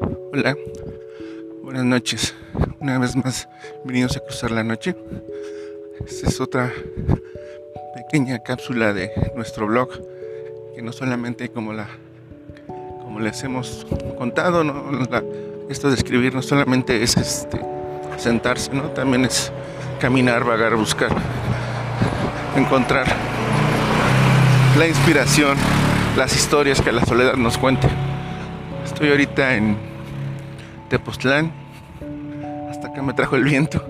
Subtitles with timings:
[0.00, 0.56] Hola,
[1.62, 2.34] buenas noches.
[2.80, 3.48] Una vez más,
[3.84, 4.96] bienvenidos a Cruzar la Noche.
[6.04, 6.72] Esta es otra
[7.94, 9.90] pequeña cápsula de nuestro blog,
[10.74, 11.88] que no solamente como la
[13.02, 13.86] como les hemos
[14.18, 14.64] contado,
[15.68, 17.60] esto de escribir no solamente es este
[18.16, 18.90] sentarse, ¿no?
[18.90, 19.52] También es
[20.00, 21.10] caminar, vagar, buscar,
[22.56, 23.06] encontrar
[24.76, 25.56] la inspiración,
[26.16, 27.88] las historias que la soledad nos cuente.
[28.84, 29.76] Estoy ahorita en
[30.90, 31.50] Tepoztlán.
[32.68, 33.82] Hasta acá me trajo el viento.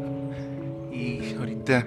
[0.92, 1.84] Y ahorita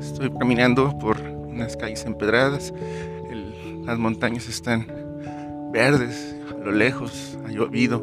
[0.00, 2.72] estoy caminando por unas calles empedradas.
[3.84, 4.86] las montañas están
[5.72, 8.02] verdes, a lo lejos, ha llovido.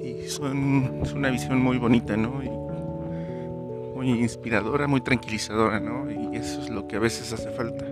[0.00, 2.40] Y son, es una visión muy bonita, ¿no?
[3.94, 6.08] muy inspiradora, muy tranquilizadora, ¿no?
[6.10, 7.84] Y eso es lo que a veces hace falta.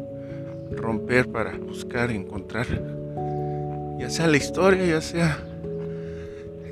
[0.70, 2.66] Romper para buscar, encontrar
[3.98, 5.38] ya sea la historia, ya sea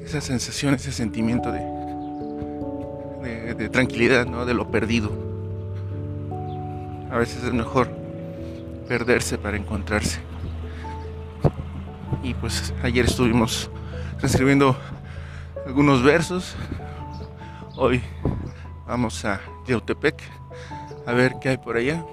[0.04, 4.44] esa sensación, ese sentimiento de, de, tranquilidad, ¿no?
[4.44, 5.10] de lo perdido.
[7.10, 7.88] A veces es mejor
[8.88, 10.20] perderse para encontrarse.
[12.22, 13.70] Y pues ayer estuvimos
[14.22, 14.76] escribiendo
[15.66, 16.54] algunos versos.
[17.76, 18.02] Hoy
[18.86, 20.22] vamos a Yautepec
[21.06, 22.04] a ver qué hay por allá.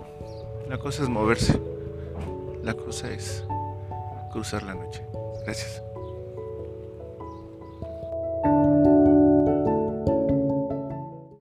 [0.67, 1.59] La cosa es moverse.
[2.63, 3.43] La cosa es
[4.29, 5.05] cruzar la noche.
[5.43, 5.83] Gracias.